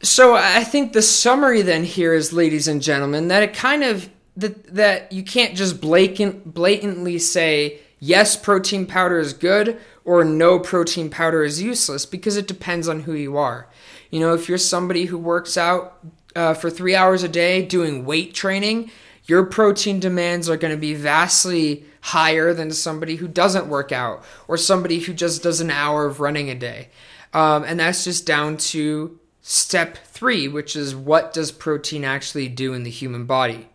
So 0.01 0.35
I 0.35 0.63
think 0.63 0.93
the 0.93 1.01
summary 1.01 1.61
then 1.63 1.83
here 1.83 2.13
is, 2.13 2.31
ladies 2.31 2.67
and 2.67 2.81
gentlemen, 2.81 3.29
that 3.29 3.43
it 3.43 3.53
kind 3.53 3.83
of 3.83 4.09
that 4.37 4.75
that 4.75 5.11
you 5.11 5.23
can't 5.23 5.55
just 5.55 5.81
blatant 5.81 6.53
blatantly 6.53 7.17
say 7.19 7.79
yes, 7.99 8.35
protein 8.35 8.85
powder 8.85 9.19
is 9.19 9.33
good 9.33 9.79
or 10.03 10.23
no 10.23 10.59
protein 10.59 11.09
powder 11.09 11.43
is 11.43 11.61
useless 11.61 12.05
because 12.05 12.37
it 12.37 12.47
depends 12.47 12.87
on 12.87 13.01
who 13.01 13.13
you 13.13 13.37
are. 13.37 13.67
You 14.09 14.19
know, 14.19 14.33
if 14.33 14.47
you're 14.47 14.57
somebody 14.57 15.05
who 15.05 15.17
works 15.17 15.57
out 15.57 15.97
uh, 16.35 16.53
for 16.53 16.69
three 16.69 16.95
hours 16.95 17.23
a 17.23 17.27
day 17.27 17.61
doing 17.61 18.05
weight 18.05 18.33
training, 18.33 18.91
your 19.25 19.45
protein 19.45 19.99
demands 19.99 20.49
are 20.49 20.57
going 20.57 20.73
to 20.73 20.79
be 20.79 20.93
vastly 20.93 21.85
higher 22.01 22.53
than 22.53 22.71
somebody 22.71 23.17
who 23.17 23.27
doesn't 23.27 23.67
work 23.67 23.91
out 23.91 24.23
or 24.47 24.55
somebody 24.55 24.99
who 24.99 25.13
just 25.13 25.43
does 25.43 25.59
an 25.59 25.69
hour 25.69 26.05
of 26.05 26.21
running 26.21 26.49
a 26.49 26.55
day. 26.55 26.89
Um, 27.33 27.63
and 27.65 27.79
that's 27.79 28.05
just 28.05 28.25
down 28.25 28.55
to 28.57 29.19
step 29.41 29.97
three, 30.05 30.47
which 30.47 30.75
is 30.75 30.95
what 30.95 31.33
does 31.33 31.51
protein 31.51 32.05
actually 32.05 32.47
do 32.47 32.73
in 32.73 32.83
the 32.83 32.89
human 32.89 33.25
body? 33.25 33.67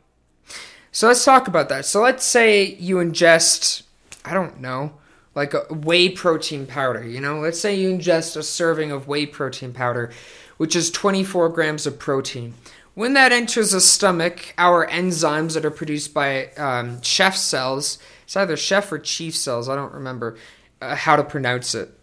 So 0.91 1.09
let's 1.09 1.25
talk 1.25 1.49
about 1.49 1.69
that. 1.69 1.85
So 1.85 2.03
let's 2.03 2.25
say 2.25 2.75
you 2.75 2.97
ingest, 2.97 3.83
I 4.25 4.35
don't 4.35 4.61
know, 4.61 4.95
like 5.35 5.55
a 5.55 5.65
whey 5.73 6.09
protein 6.09 6.67
powder, 6.67 7.07
you 7.07 7.21
know? 7.21 7.41
Let's 7.41 7.61
say 7.61 7.75
you 7.75 7.91
ingest 7.91 8.37
a 8.37 8.43
serving 8.43 8.91
of 8.93 9.09
whey 9.09 9.27
protein 9.27 9.73
powder, 9.73 10.11
which 10.57 10.77
is 10.77 10.91
24 10.91 11.49
grams 11.51 11.87
of 11.87 11.99
protein. 11.99 12.55
When 12.95 13.15
that 13.15 13.33
enters 13.33 13.71
the 13.71 13.81
stomach, 13.81 14.55
our 14.59 14.87
enzymes 14.87 15.55
that 15.55 15.65
are 15.65 15.71
produced 15.71 16.13
by 16.13 16.49
um, 16.59 17.01
Scheffer 17.01 17.37
cells, 17.37 17.99
it's 18.25 18.37
either 18.37 18.57
chef 18.57 18.93
or 18.93 18.99
chief 18.99 19.35
cells, 19.35 19.69
I 19.69 19.77
don't 19.77 19.95
remember 19.95 20.37
uh, 20.81 20.95
how 20.95 21.17
to 21.17 21.25
pronounce 21.25 21.75
it, 21.75 21.99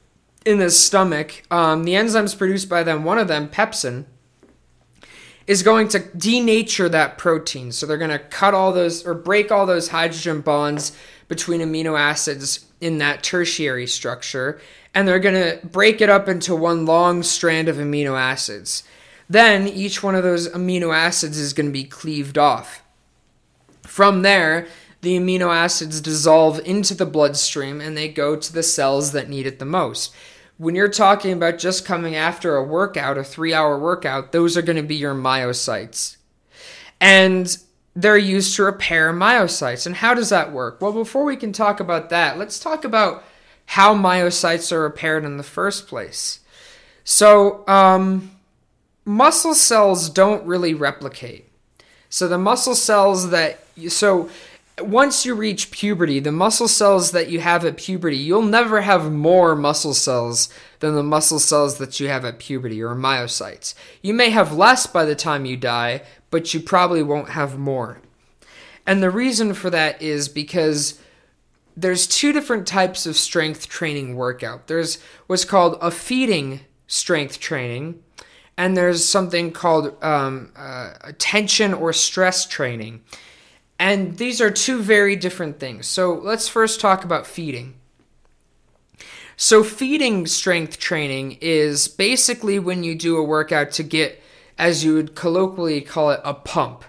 in 0.45 0.57
the 0.57 0.71
stomach, 0.71 1.43
um, 1.51 1.83
the 1.83 1.93
enzymes 1.93 2.37
produced 2.37 2.69
by 2.69 2.83
them, 2.83 3.03
one 3.03 3.19
of 3.19 3.27
them, 3.27 3.49
pepsin, 3.49 4.05
is 5.49 5.63
going 5.63 5.87
to 5.87 5.99
denature 5.99 6.91
that 6.91 7.17
protein. 7.17 7.71
So 7.71 7.87
they're 7.87 7.97
going 7.97 8.11
to 8.11 8.19
cut 8.19 8.53
all 8.53 8.71
those 8.71 9.03
or 9.03 9.15
break 9.15 9.51
all 9.51 9.65
those 9.65 9.87
hydrogen 9.87 10.41
bonds 10.41 10.95
between 11.27 11.59
amino 11.59 11.99
acids 11.99 12.67
in 12.79 12.99
that 12.99 13.23
tertiary 13.23 13.87
structure, 13.87 14.61
and 14.93 15.07
they're 15.07 15.17
going 15.17 15.33
to 15.33 15.65
break 15.65 16.01
it 16.01 16.09
up 16.09 16.29
into 16.29 16.55
one 16.55 16.85
long 16.85 17.23
strand 17.23 17.67
of 17.67 17.77
amino 17.77 18.15
acids. 18.15 18.83
Then 19.27 19.67
each 19.67 20.03
one 20.03 20.13
of 20.13 20.21
those 20.21 20.47
amino 20.49 20.95
acids 20.95 21.39
is 21.39 21.53
going 21.53 21.69
to 21.69 21.73
be 21.73 21.83
cleaved 21.83 22.37
off. 22.37 22.83
From 23.81 24.21
there, 24.21 24.67
the 25.01 25.17
amino 25.17 25.51
acids 25.51 25.99
dissolve 25.99 26.59
into 26.63 26.93
the 26.93 27.07
bloodstream 27.07 27.81
and 27.81 27.97
they 27.97 28.07
go 28.07 28.35
to 28.35 28.53
the 28.53 28.61
cells 28.61 29.13
that 29.13 29.29
need 29.29 29.47
it 29.47 29.57
the 29.57 29.65
most 29.65 30.13
when 30.59 30.75
you're 30.75 30.89
talking 30.89 31.31
about 31.31 31.57
just 31.57 31.85
coming 31.85 32.15
after 32.15 32.57
a 32.57 32.63
workout, 32.63 33.17
a 33.17 33.23
three 33.23 33.53
hour 33.53 33.79
workout, 33.79 34.33
those 34.33 34.57
are 34.57 34.61
going 34.61 34.75
to 34.75 34.83
be 34.83 34.95
your 34.95 35.15
myocytes. 35.15 36.17
And 36.99 37.57
they're 37.95 38.17
used 38.17 38.57
to 38.57 38.63
repair 38.63 39.13
myocytes. 39.13 39.87
And 39.87 39.95
how 39.95 40.13
does 40.13 40.29
that 40.29 40.51
work? 40.51 40.81
Well, 40.81 40.91
before 40.91 41.23
we 41.23 41.37
can 41.37 41.53
talk 41.53 41.79
about 41.79 42.09
that, 42.09 42.37
let's 42.37 42.59
talk 42.59 42.83
about 42.83 43.23
how 43.67 43.95
myocytes 43.95 44.71
are 44.73 44.81
repaired 44.81 45.23
in 45.23 45.37
the 45.37 45.43
first 45.43 45.87
place. 45.87 46.41
So, 47.05 47.65
um, 47.67 48.31
muscle 49.05 49.55
cells 49.55 50.09
don't 50.09 50.45
really 50.45 50.73
replicate. 50.73 51.49
So, 52.09 52.27
the 52.27 52.37
muscle 52.37 52.75
cells 52.75 53.29
that, 53.29 53.63
so 53.87 54.29
once 54.81 55.25
you 55.25 55.35
reach 55.35 55.71
puberty, 55.71 56.19
the 56.19 56.31
muscle 56.31 56.67
cells 56.67 57.11
that 57.11 57.29
you 57.29 57.39
have 57.39 57.65
at 57.65 57.77
puberty, 57.77 58.17
you'll 58.17 58.41
never 58.41 58.81
have 58.81 59.11
more 59.11 59.55
muscle 59.55 59.93
cells 59.93 60.49
than 60.79 60.95
the 60.95 61.03
muscle 61.03 61.39
cells 61.39 61.77
that 61.77 61.99
you 61.99 62.07
have 62.07 62.25
at 62.25 62.39
puberty 62.39 62.81
or 62.81 62.95
myocytes. 62.95 63.73
You 64.01 64.13
may 64.13 64.29
have 64.29 64.53
less 64.53 64.87
by 64.87 65.05
the 65.05 65.15
time 65.15 65.45
you 65.45 65.57
die, 65.57 66.03
but 66.31 66.53
you 66.53 66.59
probably 66.59 67.03
won't 67.03 67.29
have 67.29 67.57
more. 67.57 68.01
And 68.85 69.03
the 69.03 69.11
reason 69.11 69.53
for 69.53 69.69
that 69.69 70.01
is 70.01 70.29
because 70.29 70.99
there's 71.77 72.07
two 72.07 72.33
different 72.33 72.67
types 72.67 73.05
of 73.05 73.15
strength 73.15 73.69
training 73.69 74.15
workout. 74.15 74.67
There's 74.67 74.97
what's 75.27 75.45
called 75.45 75.77
a 75.81 75.91
feeding 75.91 76.61
strength 76.87 77.39
training, 77.39 78.01
and 78.57 78.75
there's 78.75 79.05
something 79.05 79.51
called 79.51 79.95
um, 80.03 80.51
uh, 80.55 80.93
tension 81.17 81.73
or 81.73 81.93
stress 81.93 82.45
training. 82.45 83.01
And 83.79 84.17
these 84.17 84.41
are 84.41 84.51
two 84.51 84.81
very 84.81 85.15
different 85.15 85.59
things. 85.59 85.87
So 85.87 86.13
let's 86.13 86.49
first 86.49 86.81
talk 86.81 87.05
about 87.05 87.25
feeding. 87.25 87.75
So, 89.41 89.63
feeding 89.63 90.27
strength 90.27 90.79
training 90.79 91.37
is 91.39 91.87
basically 91.87 92.59
when 92.59 92.83
you 92.83 92.93
do 92.93 93.15
a 93.15 93.23
workout 93.23 93.71
to 93.71 93.83
get, 93.83 94.21
as 94.57 94.83
you 94.83 94.95
would 94.95 95.15
colloquially 95.15 95.79
call 95.79 96.09
it, 96.09 96.19
a 96.25 96.33
pump. 96.33 96.83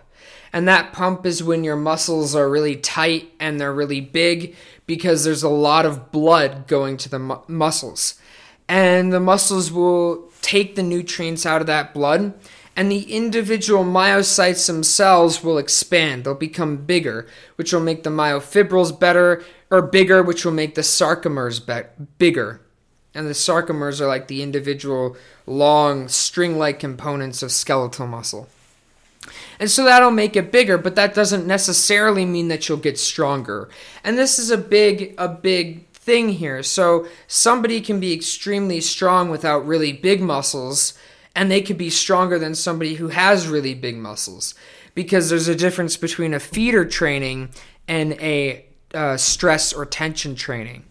And 0.53 0.67
that 0.67 0.93
pump 0.93 1.25
is 1.25 1.45
when 1.45 1.63
your 1.63 1.77
muscles 1.77 2.35
are 2.35 2.51
really 2.51 2.75
tight 2.75 3.31
and 3.39 3.61
they're 3.61 3.73
really 3.73 4.01
big 4.01 4.57
because 4.85 5.23
there's 5.23 5.45
a 5.45 5.49
lot 5.49 5.87
of 5.87 6.11
blood 6.11 6.67
going 6.67 6.97
to 6.97 7.09
the 7.09 7.21
mu- 7.21 7.39
muscles. 7.47 8.17
And 8.69 9.13
the 9.13 9.21
muscles 9.21 9.71
will 9.71 10.29
take 10.43 10.75
the 10.75 10.83
nutrients 10.83 11.47
out 11.47 11.61
of 11.61 11.69
that 11.69 11.95
blood 11.95 12.35
and 12.77 12.91
the 12.91 13.13
individual 13.15 13.85
myocytes 13.85 14.67
themselves 14.67 15.43
will 15.43 15.59
expand. 15.59 16.25
They'll 16.25 16.35
become 16.35 16.85
bigger, 16.85 17.27
which 17.57 17.73
will 17.73 17.81
make 17.81 18.03
the 18.03 18.11
myofibrils 18.11 18.99
better 18.99 19.43
or 19.71 19.83
bigger, 19.83 20.23
which 20.23 20.45
will 20.45 20.53
make 20.53 20.75
the 20.75 20.81
sarcomeres 20.83 21.65
be- 21.65 22.05
bigger. 22.19 22.61
And 23.15 23.27
the 23.27 23.33
sarcomeres 23.33 24.01
are 24.01 24.07
like 24.07 24.29
the 24.29 24.43
individual 24.43 25.17
long 25.47 26.09
string-like 26.09 26.79
components 26.79 27.43
of 27.43 27.51
skeletal 27.51 28.07
muscle. 28.07 28.49
And 29.59 29.71
so 29.71 29.85
that'll 29.85 30.11
make 30.11 30.37
it 30.37 30.53
bigger, 30.53 30.79
but 30.79 30.95
that 30.95 31.15
doesn't 31.15 31.47
necessarily 31.47 32.25
mean 32.25 32.49
that 32.49 32.69
you'll 32.69 32.79
get 32.79 32.99
stronger. 32.99 33.69
And 34.03 34.17
this 34.17 34.39
is 34.39 34.51
a 34.51 34.57
big 34.57 35.15
a 35.19 35.29
big 35.29 35.87
thing 35.93 36.31
here. 36.31 36.63
So 36.63 37.07
somebody 37.27 37.81
can 37.81 38.01
be 38.01 38.15
extremely 38.15 38.81
strong 38.81 39.29
without 39.29 39.67
really 39.67 39.93
big 39.93 40.23
muscles, 40.23 40.95
and 41.41 41.51
they 41.51 41.63
could 41.63 41.79
be 41.79 41.89
stronger 41.89 42.39
than 42.39 42.55
somebody 42.55 42.97
who 42.97 43.09
has 43.09 43.49
really 43.49 43.73
big 43.73 43.97
muscles 43.97 44.55
because 44.95 45.31
there's 45.31 45.49
a 45.49 45.55
difference 45.55 45.97
between 45.97 46.35
a 46.35 46.39
feeder 46.39 46.85
training 46.85 47.49
and 47.89 48.13
a 48.21 48.67
uh, 48.93 49.17
stress 49.17 49.73
or 49.73 49.87
tension 49.87 50.35
training. 50.35 50.85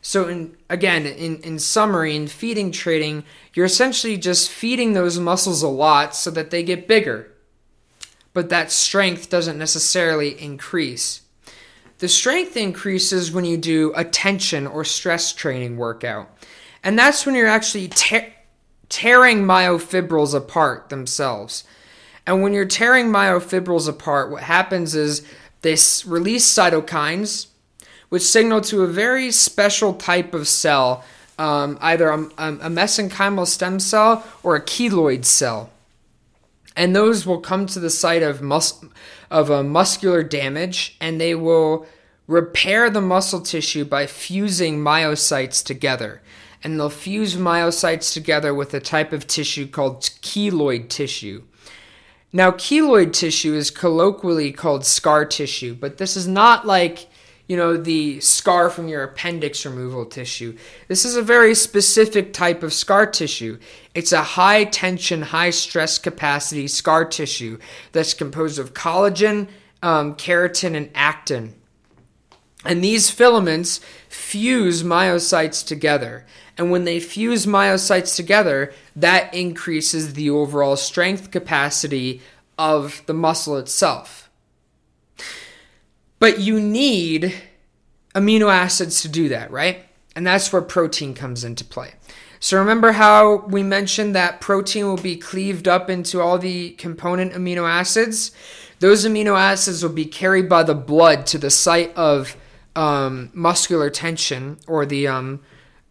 So, 0.00 0.28
in, 0.28 0.56
again, 0.70 1.04
in, 1.04 1.42
in 1.42 1.58
summary, 1.58 2.16
in 2.16 2.26
feeding 2.26 2.72
training, 2.72 3.24
you're 3.52 3.66
essentially 3.66 4.16
just 4.16 4.48
feeding 4.48 4.94
those 4.94 5.18
muscles 5.18 5.62
a 5.62 5.68
lot 5.68 6.16
so 6.16 6.30
that 6.30 6.48
they 6.48 6.62
get 6.62 6.88
bigger. 6.88 7.30
But 8.32 8.48
that 8.48 8.72
strength 8.72 9.28
doesn't 9.28 9.58
necessarily 9.58 10.40
increase. 10.40 11.20
The 11.98 12.08
strength 12.08 12.56
increases 12.56 13.30
when 13.30 13.44
you 13.44 13.58
do 13.58 13.92
a 13.94 14.04
tension 14.04 14.66
or 14.66 14.84
stress 14.84 15.34
training 15.34 15.76
workout. 15.76 16.30
And 16.82 16.98
that's 16.98 17.26
when 17.26 17.34
you're 17.34 17.46
actually 17.46 17.88
te- 17.88 18.32
tearing 18.88 19.44
myofibrils 19.44 20.34
apart 20.34 20.88
themselves. 20.88 21.64
And 22.26 22.42
when 22.42 22.52
you're 22.52 22.64
tearing 22.64 23.06
myofibrils 23.06 23.88
apart, 23.88 24.30
what 24.30 24.42
happens 24.42 24.94
is 24.94 25.26
they 25.62 25.76
release 26.06 26.52
cytokines, 26.52 27.48
which 28.08 28.22
signal 28.22 28.60
to 28.62 28.82
a 28.82 28.88
very 28.88 29.30
special 29.30 29.94
type 29.94 30.34
of 30.34 30.48
cell, 30.48 31.04
um, 31.38 31.78
either 31.80 32.08
a, 32.08 32.18
a 32.18 32.70
mesenchymal 32.70 33.46
stem 33.46 33.78
cell 33.80 34.24
or 34.42 34.56
a 34.56 34.64
keloid 34.64 35.24
cell. 35.24 35.70
And 36.74 36.94
those 36.94 37.26
will 37.26 37.40
come 37.40 37.66
to 37.66 37.80
the 37.80 37.90
site 37.90 38.22
of 38.22 38.42
mus- 38.42 38.84
of 39.30 39.50
a 39.50 39.62
muscular 39.62 40.22
damage, 40.22 40.96
and 41.00 41.20
they 41.20 41.34
will 41.34 41.86
repair 42.26 42.90
the 42.90 43.00
muscle 43.00 43.40
tissue 43.40 43.84
by 43.84 44.06
fusing 44.06 44.78
myocytes 44.78 45.64
together. 45.64 46.20
And 46.64 46.78
they'll 46.78 46.90
fuse 46.90 47.36
myocytes 47.36 48.12
together 48.12 48.54
with 48.54 48.74
a 48.74 48.80
type 48.80 49.12
of 49.12 49.26
tissue 49.26 49.66
called 49.66 50.02
keloid 50.02 50.88
tissue. 50.88 51.42
Now, 52.32 52.50
keloid 52.50 53.12
tissue 53.12 53.54
is 53.54 53.70
colloquially 53.70 54.52
called 54.52 54.84
scar 54.84 55.24
tissue, 55.24 55.74
but 55.74 55.98
this 55.98 56.16
is 56.16 56.26
not 56.26 56.66
like, 56.66 57.08
you 57.46 57.56
know, 57.56 57.76
the 57.76 58.20
scar 58.20 58.68
from 58.68 58.88
your 58.88 59.04
appendix 59.04 59.64
removal 59.64 60.04
tissue. 60.04 60.56
This 60.88 61.04
is 61.04 61.16
a 61.16 61.22
very 61.22 61.54
specific 61.54 62.32
type 62.32 62.62
of 62.62 62.72
scar 62.72 63.06
tissue. 63.06 63.58
It's 63.94 64.12
a 64.12 64.22
high 64.22 64.64
tension, 64.64 65.22
high 65.22 65.50
stress 65.50 65.98
capacity 65.98 66.66
scar 66.68 67.04
tissue 67.04 67.58
that's 67.92 68.12
composed 68.12 68.58
of 68.58 68.74
collagen, 68.74 69.48
um, 69.82 70.14
keratin, 70.16 70.76
and 70.76 70.90
actin. 70.94 71.54
And 72.64 72.82
these 72.82 73.10
filaments 73.10 73.80
fuse 74.08 74.82
myocytes 74.82 75.64
together. 75.64 76.26
And 76.58 76.70
when 76.70 76.84
they 76.84 77.00
fuse 77.00 77.46
myocytes 77.46 78.16
together, 78.16 78.72
that 78.94 79.32
increases 79.34 80.14
the 80.14 80.30
overall 80.30 80.76
strength 80.76 81.30
capacity 81.30 82.22
of 82.58 83.02
the 83.06 83.14
muscle 83.14 83.58
itself. 83.58 84.30
But 86.18 86.40
you 86.40 86.58
need 86.58 87.34
amino 88.14 88.50
acids 88.50 89.02
to 89.02 89.08
do 89.08 89.28
that, 89.28 89.50
right? 89.50 89.84
And 90.14 90.26
that's 90.26 90.50
where 90.52 90.62
protein 90.62 91.12
comes 91.12 91.44
into 91.44 91.64
play. 91.64 91.92
So 92.40 92.58
remember 92.58 92.92
how 92.92 93.44
we 93.48 93.62
mentioned 93.62 94.14
that 94.14 94.40
protein 94.40 94.86
will 94.86 94.96
be 94.96 95.16
cleaved 95.16 95.68
up 95.68 95.90
into 95.90 96.20
all 96.20 96.38
the 96.38 96.70
component 96.72 97.32
amino 97.32 97.68
acids? 97.68 98.32
Those 98.80 99.06
amino 99.06 99.38
acids 99.38 99.82
will 99.82 99.92
be 99.92 100.06
carried 100.06 100.48
by 100.48 100.62
the 100.62 100.74
blood 100.74 101.26
to 101.26 101.38
the 101.38 101.50
site 101.50 101.94
of 101.96 102.36
um, 102.74 103.30
muscular 103.32 103.90
tension 103.90 104.58
or 104.66 104.86
the 104.86 105.08
um, 105.08 105.40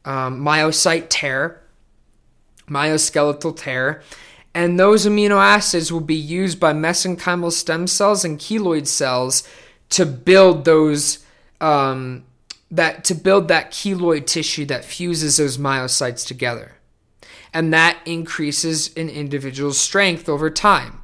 um, 0.06 0.42
myocyte 0.42 1.08
tear, 1.10 1.62
myoskeletal 2.70 3.56
tear, 3.56 4.02
and 4.54 4.80
those 4.80 5.06
amino 5.06 5.38
acids 5.38 5.92
will 5.92 6.00
be 6.00 6.16
used 6.16 6.60
by 6.60 6.72
mesenchymal 6.72 7.52
stem 7.52 7.88
cells 7.88 8.24
and 8.24 8.40
keloid 8.40 8.88
cells 8.88 9.44
to 9.90 10.06
build 10.06 10.66
those 10.66 11.26
um, 11.60 12.24
that 12.72 13.04
to 13.06 13.14
build 13.14 13.48
that 13.50 13.72
keloid 13.72 14.26
tissue 14.26 14.66
that 14.66 14.86
fuses 14.86 15.38
those 15.38 15.58
myocytes 15.58 16.26
together, 16.26 16.76
and 17.54 17.74
that 17.74 18.00
increases 18.06 18.96
an 18.96 19.10
individual's 19.10 19.78
strength 19.78 20.30
over 20.30 20.50
time. 20.50 21.02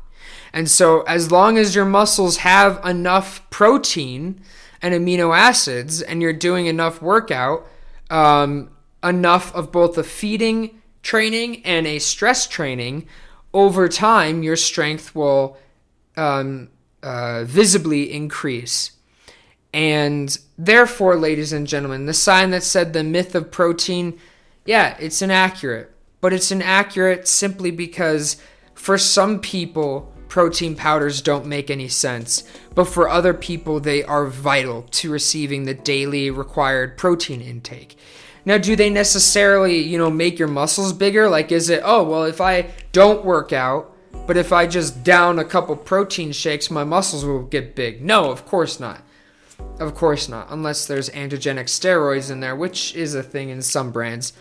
And 0.53 0.69
so, 0.69 1.01
as 1.01 1.31
long 1.31 1.57
as 1.57 1.75
your 1.75 1.85
muscles 1.85 2.37
have 2.37 2.83
enough 2.85 3.49
protein 3.49 4.41
and 4.81 4.93
amino 4.93 5.35
acids, 5.35 6.01
and 6.01 6.21
you're 6.21 6.33
doing 6.33 6.65
enough 6.65 7.01
workout, 7.01 7.67
um, 8.09 8.69
enough 9.03 9.53
of 9.55 9.71
both 9.71 9.97
a 9.97 10.03
feeding 10.03 10.81
training 11.03 11.65
and 11.65 11.87
a 11.87 11.99
stress 11.99 12.47
training, 12.47 13.07
over 13.53 13.89
time 13.89 14.43
your 14.43 14.55
strength 14.55 15.15
will 15.15 15.57
um, 16.15 16.69
uh, 17.03 17.43
visibly 17.43 18.11
increase. 18.11 18.91
And 19.73 20.37
therefore, 20.57 21.15
ladies 21.15 21.53
and 21.53 21.65
gentlemen, 21.65 22.05
the 22.05 22.13
sign 22.13 22.51
that 22.51 22.63
said 22.63 22.93
the 22.93 23.03
myth 23.03 23.35
of 23.35 23.51
protein, 23.51 24.19
yeah, 24.65 24.97
it's 24.99 25.21
inaccurate. 25.21 25.91
But 26.19 26.33
it's 26.33 26.51
inaccurate 26.51 27.27
simply 27.27 27.71
because 27.71 28.37
for 28.75 28.97
some 28.97 29.39
people, 29.39 30.13
protein 30.27 30.75
powders 30.75 31.21
don't 31.21 31.45
make 31.45 31.69
any 31.69 31.87
sense. 31.87 32.43
But 32.75 32.85
for 32.85 33.09
other 33.09 33.33
people, 33.33 33.79
they 33.79 34.03
are 34.03 34.27
vital 34.27 34.83
to 34.83 35.11
receiving 35.11 35.63
the 35.63 35.73
daily 35.73 36.29
required 36.29 36.97
protein 36.97 37.41
intake. 37.41 37.97
Now, 38.45 38.57
do 38.57 38.75
they 38.75 38.89
necessarily, 38.89 39.77
you 39.77 39.97
know, 39.97 40.09
make 40.09 40.39
your 40.39 40.47
muscles 40.47 40.93
bigger? 40.93 41.29
Like, 41.29 41.51
is 41.51 41.69
it, 41.69 41.81
oh, 41.83 42.03
well, 42.03 42.23
if 42.23 42.41
I 42.41 42.71
don't 42.91 43.23
work 43.23 43.53
out, 43.53 43.95
but 44.25 44.37
if 44.37 44.51
I 44.51 44.67
just 44.67 45.03
down 45.03 45.39
a 45.39 45.45
couple 45.45 45.75
protein 45.75 46.31
shakes, 46.31 46.71
my 46.71 46.83
muscles 46.83 47.23
will 47.23 47.43
get 47.43 47.75
big? 47.75 48.01
No, 48.01 48.31
of 48.31 48.45
course 48.45 48.79
not. 48.79 49.01
Of 49.79 49.93
course 49.93 50.27
not, 50.27 50.47
unless 50.49 50.87
there's 50.87 51.09
androgenic 51.09 51.65
steroids 51.65 52.31
in 52.31 52.39
there, 52.39 52.55
which 52.55 52.95
is 52.95 53.13
a 53.13 53.23
thing 53.23 53.49
in 53.49 53.61
some 53.61 53.91
brands. 53.91 54.33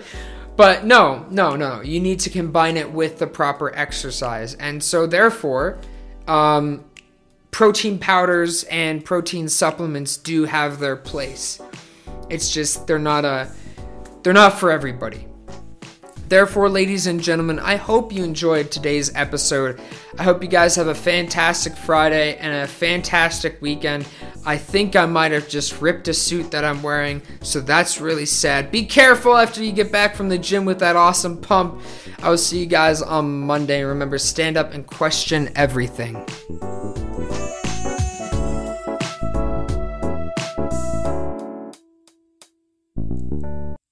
but 0.56 0.84
no, 0.84 1.26
no, 1.30 1.56
no. 1.56 1.80
You 1.80 2.00
need 2.00 2.20
to 2.20 2.30
combine 2.30 2.76
it 2.76 2.92
with 2.92 3.18
the 3.18 3.26
proper 3.26 3.74
exercise. 3.74 4.54
And 4.54 4.82
so, 4.82 5.06
therefore, 5.06 5.78
um, 6.28 6.84
protein 7.50 7.98
powders 7.98 8.64
and 8.64 9.04
protein 9.04 9.48
supplements 9.48 10.16
do 10.16 10.44
have 10.44 10.78
their 10.78 10.96
place. 10.96 11.60
It's 12.30 12.52
just 12.52 12.86
they're 12.86 12.98
not 12.98 13.24
a 13.24 13.50
they're 14.22 14.32
not 14.32 14.58
for 14.58 14.70
everybody. 14.70 15.26
Therefore, 16.30 16.68
ladies 16.68 17.08
and 17.08 17.20
gentlemen, 17.20 17.58
I 17.58 17.74
hope 17.74 18.12
you 18.12 18.22
enjoyed 18.22 18.70
today's 18.70 19.12
episode. 19.16 19.80
I 20.16 20.22
hope 20.22 20.44
you 20.44 20.48
guys 20.48 20.76
have 20.76 20.86
a 20.86 20.94
fantastic 20.94 21.74
Friday 21.74 22.36
and 22.36 22.54
a 22.54 22.68
fantastic 22.68 23.60
weekend. 23.60 24.06
I 24.46 24.56
think 24.56 24.94
I 24.94 25.06
might 25.06 25.32
have 25.32 25.48
just 25.48 25.82
ripped 25.82 26.06
a 26.06 26.14
suit 26.14 26.52
that 26.52 26.64
I'm 26.64 26.84
wearing, 26.84 27.20
so 27.42 27.60
that's 27.60 28.00
really 28.00 28.26
sad. 28.26 28.70
Be 28.70 28.86
careful 28.86 29.36
after 29.36 29.64
you 29.64 29.72
get 29.72 29.90
back 29.90 30.14
from 30.14 30.28
the 30.28 30.38
gym 30.38 30.64
with 30.64 30.78
that 30.78 30.94
awesome 30.94 31.36
pump. 31.36 31.82
I 32.22 32.30
will 32.30 32.38
see 32.38 32.60
you 32.60 32.66
guys 32.66 33.02
on 33.02 33.40
Monday. 33.40 33.82
Remember, 33.82 34.16
stand 34.16 34.56
up 34.56 34.72
and 34.72 34.86
question 34.86 35.50
everything. 35.56 36.14